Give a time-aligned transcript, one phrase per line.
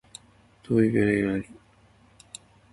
[0.63, 1.45] 飛ぶに禽あり